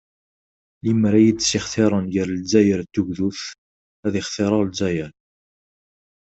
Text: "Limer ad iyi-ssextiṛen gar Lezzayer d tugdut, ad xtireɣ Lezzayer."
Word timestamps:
"Limer 0.83 1.13
ad 1.15 1.21
iyi-ssextiṛen 1.23 2.05
gar 2.13 2.27
Lezzayer 2.31 2.79
d 2.83 2.89
tugdut, 2.93 3.41
ad 4.05 4.13
xtireɣ 4.25 4.61
Lezzayer." 4.65 5.11